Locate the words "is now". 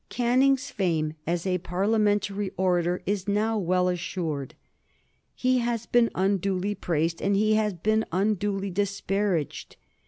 3.05-3.59